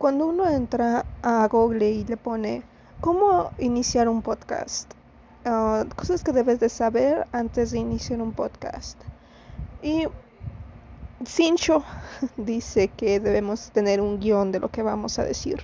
[0.00, 2.62] cuando uno entra a Google y le pone
[3.02, 4.90] cómo iniciar un podcast,
[5.44, 8.98] uh, cosas que debes de saber antes de iniciar un podcast.
[9.82, 10.06] Y
[11.26, 11.84] Sincho
[12.38, 15.60] dice que debemos tener un guion de lo que vamos a decir.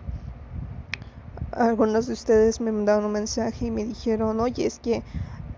[1.52, 5.02] Algunos de ustedes me mandaron un mensaje y me dijeron, oye, es que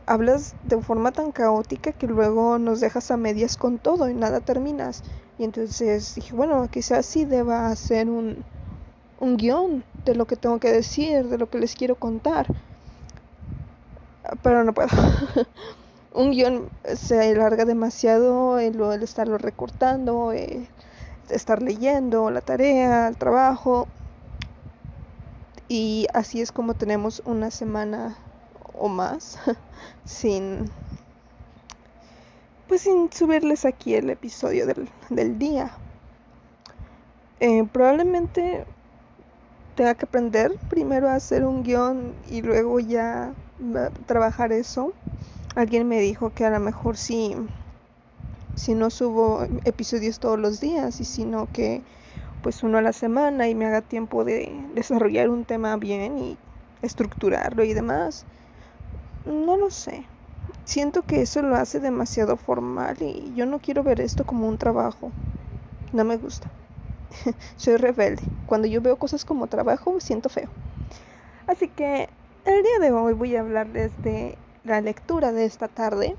[0.07, 4.39] hablas de forma tan caótica que luego nos dejas a medias con todo y nada
[4.39, 5.03] terminas.
[5.37, 8.45] Y entonces dije, bueno, quizás sí deba hacer un,
[9.21, 12.47] un guion de lo que tengo que decir, de lo que les quiero contar.
[14.43, 14.89] Pero no puedo.
[16.15, 20.33] un guion se alarga demasiado el, el estarlo recortando,
[21.29, 23.89] estar leyendo, la tarea, el trabajo.
[25.69, 28.16] Y así es como tenemos una semana
[28.75, 29.39] o más
[30.05, 30.71] sin
[32.69, 35.71] pues sin subirles aquí el episodio del, del día.
[37.41, 38.66] Eh, probablemente
[39.78, 43.32] tenga que aprender primero a hacer un guion y luego ya
[44.07, 44.93] trabajar eso.
[45.54, 47.37] Alguien me dijo que a lo mejor si,
[48.57, 51.80] si no subo episodios todos los días y sino que
[52.43, 56.37] pues uno a la semana y me haga tiempo de desarrollar un tema bien y
[56.82, 58.24] estructurarlo y demás.
[59.26, 60.02] No lo sé.
[60.65, 64.59] Siento que eso lo hace demasiado formal y yo no quiero ver esto como un
[64.59, 65.12] trabajo.
[65.92, 66.50] No me gusta.
[67.56, 68.22] soy rebelde.
[68.47, 70.48] Cuando yo veo cosas como trabajo me siento feo.
[71.47, 72.09] Así que
[72.44, 76.16] el día de hoy voy a hablarles de la lectura de esta tarde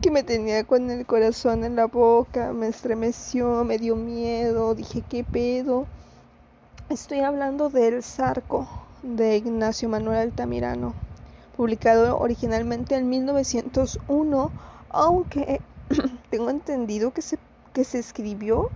[0.00, 5.02] que me tenía con el corazón en la boca, me estremeció, me dio miedo, dije
[5.08, 5.86] qué pedo.
[6.88, 8.66] Estoy hablando del Zarco
[9.02, 10.94] de Ignacio Manuel Altamirano,
[11.56, 14.50] publicado originalmente en 1901,
[14.90, 15.60] aunque
[16.30, 17.38] tengo entendido que se,
[17.72, 18.70] que se escribió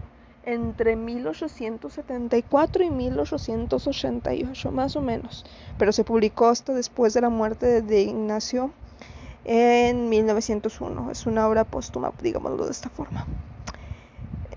[0.46, 5.44] entre 1874 y 1888, más o menos,
[5.76, 8.70] pero se publicó hasta después de la muerte de Ignacio
[9.44, 11.10] en 1901.
[11.10, 13.26] Es una obra póstuma, digámoslo de esta forma.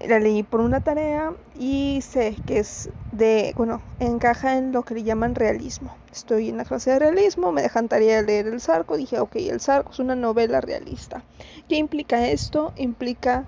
[0.08, 4.94] La leí por una tarea y sé que es de, bueno, encaja en lo que
[4.94, 5.94] le llaman realismo.
[6.12, 9.36] Estoy en la clase de realismo, me dejan tarea de leer El Zarco, dije, ok,
[9.36, 11.24] El Zarco es una novela realista.
[11.68, 12.72] ¿Qué implica esto?
[12.78, 13.46] Implica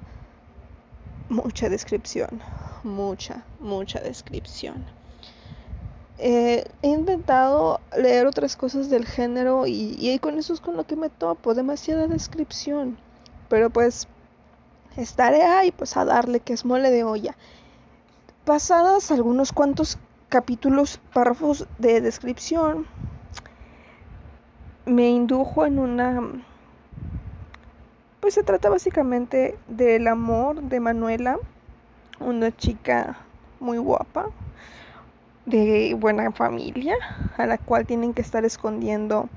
[1.32, 2.42] mucha descripción,
[2.84, 4.86] mucha, mucha descripción.
[6.18, 10.86] Eh, he intentado leer otras cosas del género y, y, con eso es con lo
[10.86, 12.98] que me topo, demasiada descripción.
[13.48, 14.08] Pero pues
[14.98, 17.36] estaré ahí pues a darle que es mole de olla.
[18.44, 22.86] Pasadas algunos cuantos capítulos, párrafos de descripción,
[24.86, 26.44] me indujo en una
[28.22, 31.38] pues se trata básicamente del amor de Manuela,
[32.20, 33.18] una chica
[33.60, 34.28] muy guapa,
[35.46, 36.96] de buena familia,
[37.38, 39.28] a la cual tienen que estar escondiendo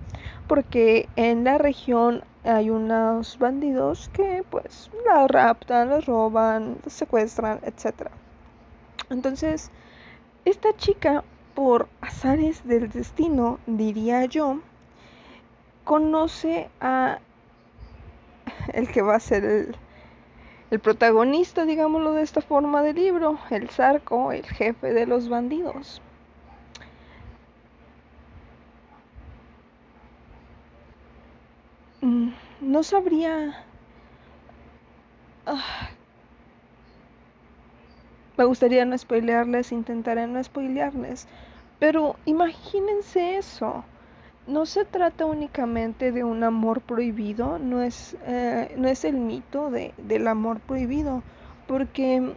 [0.47, 7.61] porque en la región hay unos bandidos que pues la raptan, la roban, la secuestran,
[7.65, 8.09] etc.
[9.11, 9.71] Entonces,
[10.45, 11.25] esta chica,
[11.55, 14.61] por azares del destino, diría yo,
[15.85, 17.19] conoce a
[18.75, 19.45] el que va a ser
[20.71, 26.03] el, protagonista, digámoslo de esta forma, del libro, el Zarco, el jefe de los bandidos.
[32.01, 32.31] Mm,
[32.61, 33.65] no sabría...
[35.47, 35.91] Ah,
[38.37, 41.29] me gustaría no spoilearles, intentaré no spoilearles,
[41.79, 43.85] pero imagínense eso
[44.47, 49.71] no se trata únicamente de un amor prohibido, no es, eh, no es el mito
[49.71, 51.23] de, del amor prohibido,
[51.67, 52.35] porque,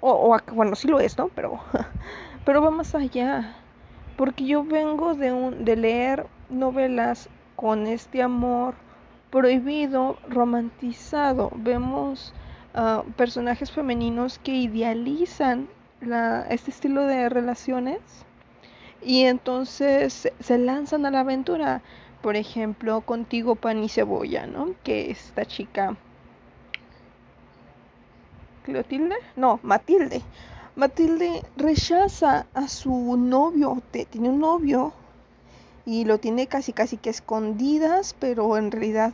[0.00, 1.28] o, bueno, sí lo es, ¿no?
[1.28, 1.60] Pero,
[2.44, 3.56] pero va más allá,
[4.16, 8.74] porque yo vengo de, un, de leer novelas con este amor
[9.30, 11.50] prohibido, romantizado.
[11.56, 12.32] Vemos
[12.74, 15.68] uh, personajes femeninos que idealizan
[16.00, 18.00] la, este estilo de relaciones
[19.02, 21.82] y entonces se lanzan a la aventura.
[22.22, 24.74] Por ejemplo, contigo pan y cebolla, ¿no?
[24.82, 25.96] Que esta chica
[28.66, 30.22] Clotilde, no, Matilde.
[30.74, 34.92] Matilde rechaza a su novio, tiene un novio
[35.86, 39.12] y lo tiene casi casi que escondidas, pero en realidad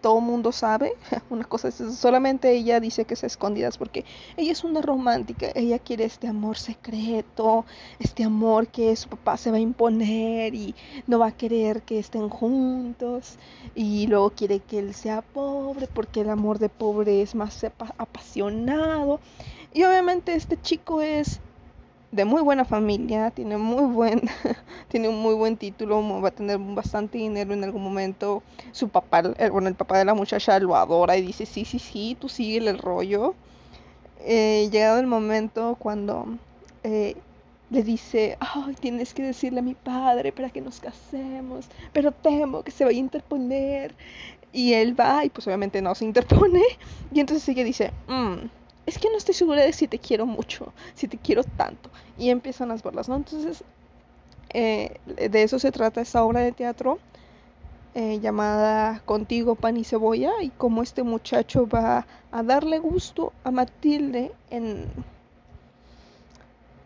[0.00, 0.92] todo mundo sabe.
[1.30, 4.04] Una cosa es, solamente ella dice que es escondidas porque
[4.36, 5.48] ella es una romántica.
[5.54, 7.64] Ella quiere este amor secreto,
[7.98, 10.74] este amor que su papá se va a imponer y
[11.06, 13.36] no va a querer que estén juntos.
[13.74, 17.64] Y luego quiere que él sea pobre porque el amor de pobre es más
[17.98, 19.20] apasionado.
[19.72, 21.40] Y obviamente este chico es
[22.12, 24.22] de muy buena familia, tiene muy buen,
[24.88, 28.42] tiene un muy buen título, va a tener bastante dinero en algún momento.
[28.72, 31.78] Su papá, el, bueno, el papá de la muchacha lo adora y dice, sí, sí,
[31.78, 33.34] sí, tú sigue el rollo.
[34.22, 36.26] Eh, llegado el momento cuando
[36.82, 37.16] eh,
[37.70, 42.62] le dice, ay, tienes que decirle a mi padre para que nos casemos, pero temo
[42.62, 43.94] que se vaya a interponer.
[44.52, 46.62] Y él va y pues obviamente no se interpone.
[47.12, 48.46] Y entonces ella dice, mmm,
[48.86, 51.90] es que no estoy segura de si te quiero mucho, si te quiero tanto.
[52.18, 53.16] Y empiezan las burlas, ¿no?
[53.16, 53.62] Entonces,
[54.52, 56.98] eh, de eso se trata esta obra de teatro
[57.94, 63.50] eh, llamada Contigo, Pan y Cebolla y cómo este muchacho va a darle gusto a
[63.50, 64.86] Matilde en...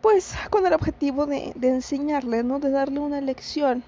[0.01, 2.59] Pues con el objetivo de, enseñarle, ¿no?
[2.59, 3.83] De darle una lección.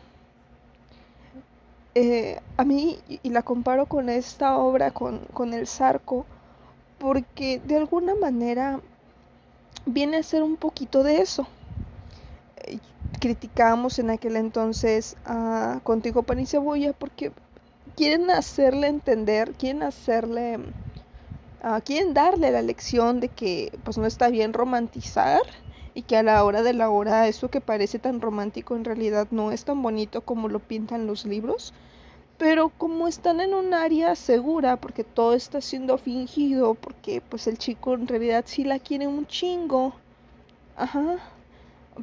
[1.96, 6.26] Eh, a mí, y la comparo con esta obra, con, con El Zarco,
[7.00, 8.80] porque de alguna manera
[9.86, 11.48] viene a ser un poquito de eso.
[12.66, 12.80] Eh,
[13.20, 17.32] criticamos en aquel entonces a Contigo Pan y Cebolla porque
[17.96, 20.60] quieren hacerle entender, quieren hacerle,
[21.64, 25.42] uh, quieren darle la lección de que pues no está bien romantizar
[25.94, 29.28] y que a la hora de la hora eso que parece tan romántico en realidad
[29.32, 31.74] no es tan bonito como lo pintan los libros
[32.38, 37.58] pero como están en un área segura porque todo está siendo fingido porque pues el
[37.58, 39.94] chico en realidad sí la quiere un chingo
[40.76, 41.18] ajá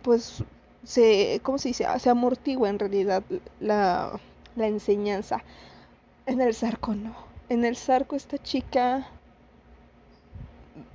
[0.03, 0.43] pues
[0.85, 3.23] se cómo se dice se amortigua en realidad
[3.61, 4.19] la,
[4.57, 5.43] la enseñanza.
[6.27, 7.15] En el zarco no.
[7.49, 9.07] En el zarco esta chica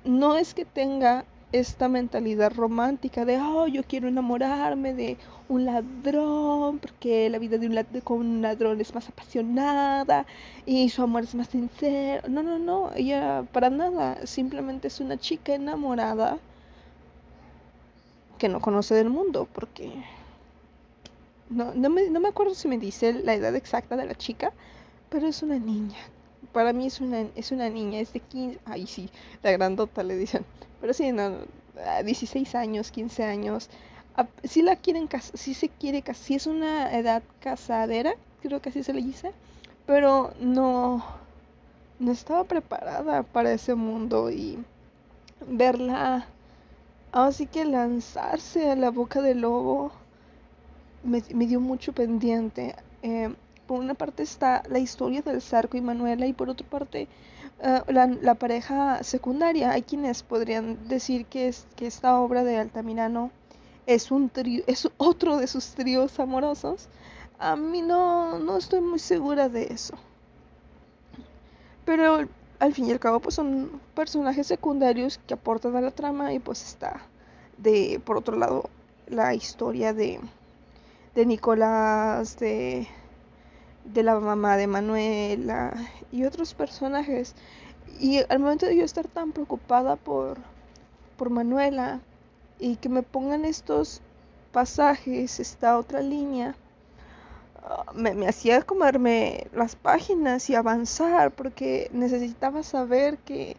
[0.03, 5.17] no es que tenga esta mentalidad romántica de, oh, yo quiero enamorarme de
[5.47, 10.25] un ladrón, porque la vida de un ladrón, con un ladrón es más apasionada
[10.65, 12.27] y su amor es más sincero.
[12.29, 16.37] No, no, no, ella para nada, simplemente es una chica enamorada
[18.37, 19.91] que no conoce del mundo, porque
[21.49, 24.53] no, no, me, no me acuerdo si me dice la edad exacta de la chica,
[25.09, 25.97] pero es una niña.
[26.51, 29.09] Para mí es una, es una niña, es de 15, ay sí,
[29.43, 30.45] la grandota le dicen,
[30.81, 31.37] pero sí, no,
[32.03, 33.69] 16 años, 15 años.
[34.43, 38.69] Si la quieren casar, si se quiere casar, si es una edad casadera, creo que
[38.69, 39.31] así se le dice,
[39.85, 41.03] pero no,
[41.99, 44.63] no estaba preparada para ese mundo y
[45.47, 46.27] verla,
[47.11, 49.91] así que lanzarse a la boca del lobo
[51.03, 52.75] me, me dio mucho pendiente.
[53.01, 53.33] Eh,
[53.69, 57.07] por una parte está la historia del Zarco y Manuela y por otra parte
[57.61, 59.69] eh, la, pareja secundaria.
[59.69, 63.29] Hay quienes podrían decir que, es, que esta obra de Altamirano
[63.85, 64.31] es, un
[64.65, 66.87] es otro de sus tríos amorosos.
[67.37, 69.93] A mí no, no estoy muy segura de eso.
[71.85, 72.27] Pero
[72.57, 76.39] al fin y al cabo pues son personajes secundarios que aportan a la trama y
[76.39, 77.01] pues está
[77.59, 78.67] de por otro lado
[79.05, 80.19] la historia de
[81.13, 82.87] de Nicolás de
[83.93, 85.73] de la mamá de Manuela
[86.11, 87.35] y otros personajes.
[87.99, 90.37] Y al momento de yo estar tan preocupada por,
[91.17, 91.99] por Manuela
[92.59, 94.01] y que me pongan estos
[94.51, 96.55] pasajes, esta otra línea,
[97.63, 103.57] ah, me, me, hacía comerme las páginas y avanzar porque necesitaba saber que,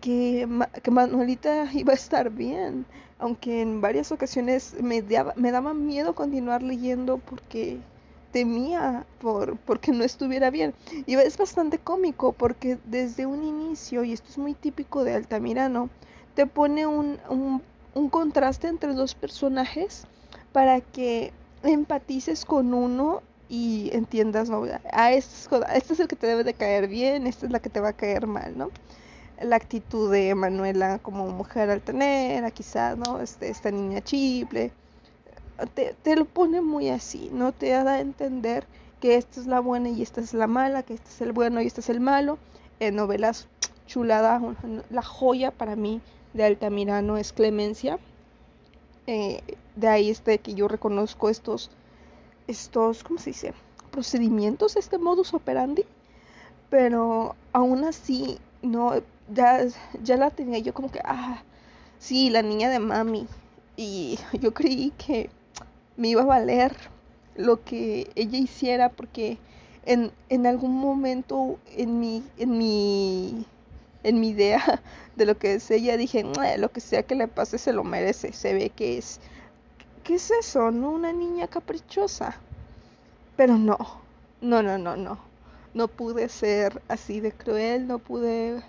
[0.00, 0.48] que,
[0.82, 2.86] que, Manuelita iba a estar bien,
[3.18, 7.80] aunque en varias ocasiones me daba, me daba miedo continuar leyendo porque
[8.32, 10.74] temía por porque no estuviera bien.
[11.06, 15.90] Y es bastante cómico porque desde un inicio, y esto es muy típico de Altamirano,
[16.34, 17.62] te pone un, un,
[17.94, 20.06] un contraste entre dos personajes
[20.52, 21.32] para que
[21.62, 24.64] empatices con uno y entiendas, ¿no?
[24.92, 27.68] A este, este es el que te debe de caer bien, esta es la que
[27.68, 28.70] te va a caer mal, ¿no?
[29.42, 33.20] La actitud de Manuela como mujer altanera, quizás, ¿no?
[33.20, 34.72] Este, esta niña chiple,
[35.66, 38.66] te, lo pone muy así, no te da a entender
[39.00, 41.60] que esta es la buena y esta es la mala, que este es el bueno
[41.60, 42.38] y este es el malo.
[42.80, 43.48] En novelas
[43.86, 44.42] chuladas,
[44.90, 46.00] la joya para mí
[46.34, 47.98] de Altamirano es Clemencia.
[49.06, 49.42] Eh,
[49.76, 51.70] de ahí este que yo reconozco estos,
[52.46, 53.54] estos, ¿cómo se dice?
[53.90, 55.84] Procedimientos, este modus operandi.
[56.68, 58.92] Pero aún así, no,
[59.32, 59.66] ya,
[60.02, 61.42] ya la tenía yo como que, ah,
[61.98, 63.26] sí, la niña de mami.
[63.76, 65.30] Y yo creí que
[65.96, 66.74] me iba a valer
[67.36, 69.38] lo que ella hiciera porque
[69.86, 73.46] en, en algún momento en mi, en mi
[74.02, 74.82] en mi idea
[75.16, 76.24] de lo que es ella dije
[76.58, 79.20] lo que sea que le pase se lo merece se ve que es
[80.04, 82.36] qué es eso no una niña caprichosa
[83.36, 83.78] pero no
[84.40, 85.18] no no no no.
[85.72, 88.62] No pude ser así de cruel no pude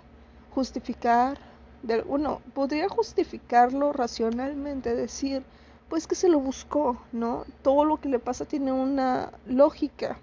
[0.54, 1.38] justificar
[1.82, 5.42] de uno podría justificarlo racionalmente, decir,
[5.92, 7.44] pues que se lo buscó, ¿no?
[7.60, 10.16] Todo lo que le pasa tiene una lógica,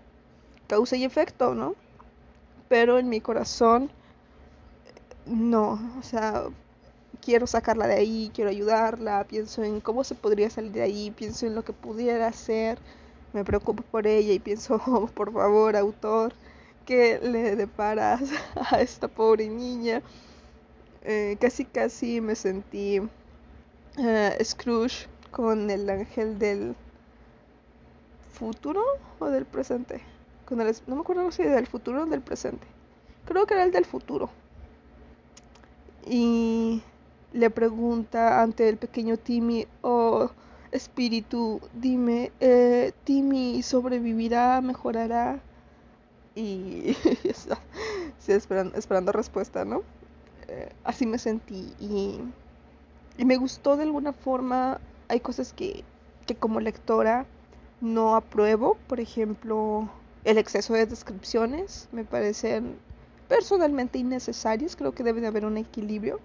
[0.65, 1.75] causa y efecto, ¿no?
[2.67, 3.91] Pero en mi corazón,
[5.27, 6.45] no, o sea,
[7.21, 11.45] quiero sacarla de ahí, quiero ayudarla, pienso en cómo se podría salir de ahí, pienso
[11.45, 12.79] en lo que pudiera hacer,
[13.31, 16.33] me preocupo por ella y pienso, oh, por favor, autor,
[16.87, 18.23] ¿qué le deparas
[18.71, 20.01] a esta pobre niña?
[21.03, 26.75] Eh, casi casi me sentí uh, Scrooge con el ángel del
[28.33, 28.83] futuro
[29.19, 30.01] o del presente.
[30.45, 32.65] Con el, no me acuerdo si del futuro o del presente.
[33.25, 34.29] Creo que era el del futuro.
[36.07, 36.81] Y
[37.33, 40.31] le pregunta ante el pequeño Timmy, oh
[40.71, 45.39] espíritu, dime, eh, Timmy sobrevivirá, mejorará.
[46.35, 46.95] Y
[48.19, 49.83] sí, esperando, esperando respuesta, ¿no?
[50.47, 52.19] Eh, así me sentí y,
[53.17, 54.79] y me gustó de alguna forma
[55.09, 55.83] hay cosas que,
[56.39, 57.25] como lectora
[57.81, 59.89] no apruebo, por ejemplo,
[60.23, 62.77] el exceso de descripciones me parecen
[63.27, 66.19] personalmente innecesarias, creo que debe de haber un equilibrio,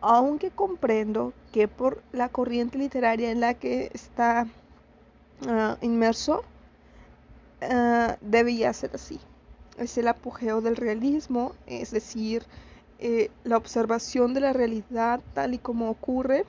[0.00, 4.46] aunque comprendo que por la corriente literaria en la que está
[5.42, 6.42] uh, inmerso,
[7.62, 9.20] uh, debía ser así.
[9.76, 12.44] Es el apogeo del realismo, es decir,
[12.98, 16.44] eh, la observación de la realidad tal y como ocurre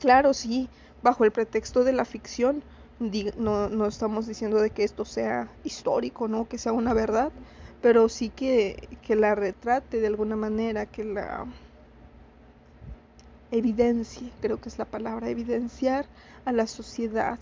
[0.00, 0.68] Claro, sí,
[1.02, 2.64] bajo el pretexto de la ficción,
[3.36, 6.48] no, no estamos diciendo de que esto sea histórico, ¿no?
[6.48, 7.32] Que sea una verdad,
[7.82, 11.46] pero sí que, la retrate de alguna manera, que la
[13.50, 16.06] evidencie, creo que es la palabra, evidenciar
[16.46, 17.38] a la sociedad.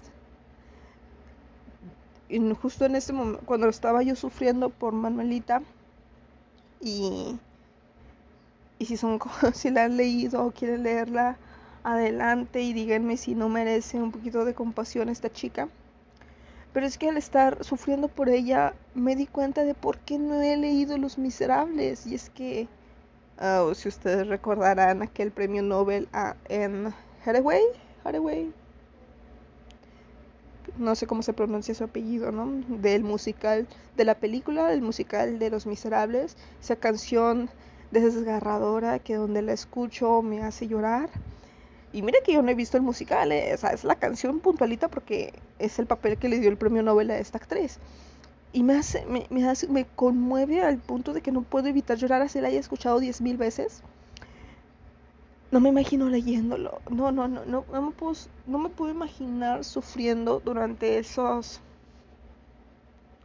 [2.28, 5.62] Y justo en ese momento, cuando estaba yo sufriendo por Manuelita,
[6.80, 7.38] y,
[8.78, 9.18] y si, son,
[9.54, 11.36] si la han leído o quieren leerla,
[11.92, 15.68] adelante y díganme si no merece un poquito de compasión esta chica.
[16.72, 20.42] Pero es que al estar sufriendo por ella me di cuenta de por qué no
[20.42, 22.06] he leído Los Miserables.
[22.06, 22.68] Y es que,
[23.40, 26.92] oh, si ustedes recordarán aquel premio Nobel a en
[27.24, 27.62] Hathaway,
[28.04, 28.52] Hathaway,
[30.76, 32.62] no sé cómo se pronuncia su apellido, ¿no?
[32.68, 33.66] Del musical,
[33.96, 37.48] de la película, del musical de Los Miserables, esa canción
[37.90, 41.08] desgarradora que donde la escucho me hace llorar.
[41.92, 45.32] Y mire que yo no he visto el musical, eh, es la canción puntualita porque
[45.58, 47.78] es el papel que le dio el premio Nobel a esta actriz.
[48.52, 52.48] Y me hace, me, conmueve al punto de que no puedo evitar llorar así la
[52.48, 53.82] haya escuchado diez mil veces.
[55.50, 56.80] No me imagino leyéndolo.
[56.90, 58.14] No, no, no, no, no me puedo,
[58.46, 61.60] no me puedo imaginar sufriendo durante esos...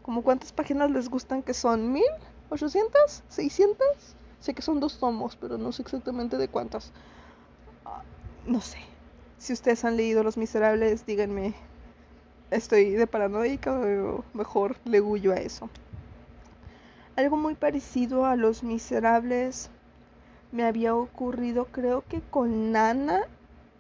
[0.03, 1.91] ¿Como cuántas páginas les gustan que son?
[1.91, 2.03] ¿Mil?
[2.49, 3.23] ¿Ochocientas?
[3.29, 4.15] ¿Seiscientas?
[4.39, 6.91] Sé que son dos tomos, pero no sé exactamente de cuántas
[8.45, 8.77] no sé.
[9.37, 11.53] Si ustedes han leído Los Miserables, díganme,
[12.51, 15.69] ¿estoy de paranoica o mejor le huyo a eso?
[17.15, 19.69] Algo muy parecido a Los Miserables
[20.53, 23.21] me había ocurrido creo que con Nana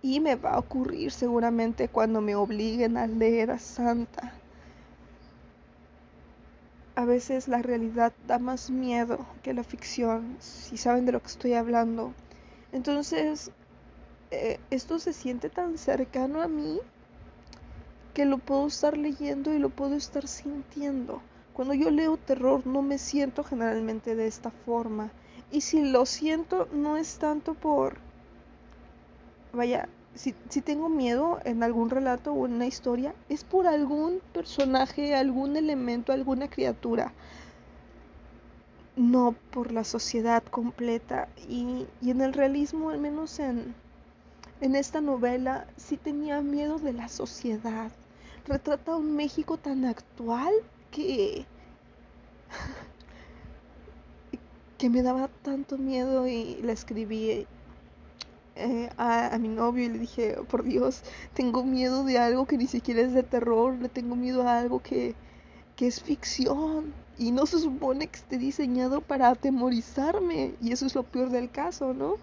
[0.01, 4.33] y me va a ocurrir seguramente cuando me obliguen a leer a Santa.
[6.95, 11.27] A veces la realidad da más miedo que la ficción, si saben de lo que
[11.27, 12.11] estoy hablando.
[12.71, 13.51] Entonces,
[14.33, 16.79] eh, esto se siente tan cercano a mí
[18.15, 21.21] que lo puedo estar leyendo y lo puedo estar sintiendo.
[21.53, 25.11] Cuando yo leo terror no me siento generalmente de esta forma.
[25.51, 27.97] Y si lo siento no es tanto por...
[29.53, 35.13] Vaya, si, tengo miedo en algún relato o en una historia, es por algún personaje,
[35.13, 37.13] algún elemento, alguna criatura.
[38.95, 41.27] No por la sociedad completa.
[41.47, 43.75] Y, y en el realismo, al menos en,
[44.63, 47.91] en esta novela sí tenía miedo de la sociedad.
[48.47, 50.53] Retrata un México tan actual
[50.89, 51.45] que
[54.77, 57.45] que me daba tanto miedo y le escribí
[58.55, 61.03] eh, a, mi novio y le dije, por Dios,
[61.33, 64.81] tengo miedo de algo que ni siquiera es de terror, le tengo miedo a algo
[64.81, 65.13] que,
[65.75, 70.95] que es ficción y no se supone que esté diseñado para atemorizarme y eso es
[70.95, 72.15] lo peor del caso, ¿no?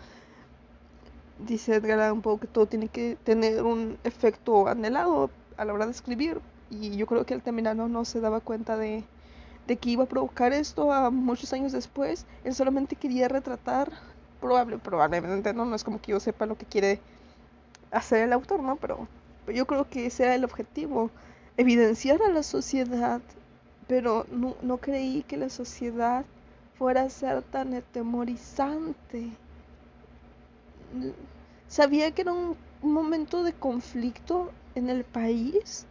[1.47, 5.87] Dice Edgar Allan Poe que todo tiene que tener un efecto anhelado a la hora
[5.87, 9.05] de escribir y yo creo que el terminano no se daba cuenta de,
[9.67, 12.27] de que iba a provocar esto a muchos años después.
[12.45, 13.91] Él solamente quería retratar,
[14.41, 17.01] probable, probablemente no, no es como que yo sepa lo que quiere
[17.91, 18.77] hacer el autor, ¿no?
[18.77, 19.09] Pero,
[19.45, 21.11] pero yo creo que ese era el objetivo,
[21.57, 23.21] evidenciar a la sociedad,
[23.89, 26.25] pero no, no creí que la sociedad
[26.79, 29.31] fuera a ser tan atemorizante
[31.69, 35.87] sabía que era un momento de conflicto en el país,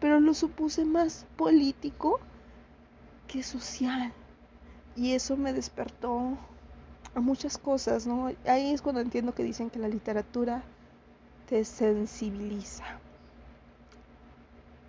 [0.00, 2.20] pero lo supuse más político
[3.28, 4.12] que social.
[4.96, 6.36] Y eso me despertó
[7.14, 8.30] a muchas cosas, ¿no?
[8.46, 10.62] Ahí es cuando entiendo que dicen que la literatura
[11.48, 12.84] te sensibiliza.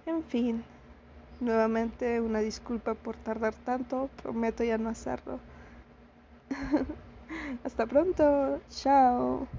[0.06, 0.64] En fin,
[1.40, 5.40] nuevamente una disculpa por tardar tanto, prometo ya no hacerlo.
[7.64, 9.48] Hasta pronto, chao.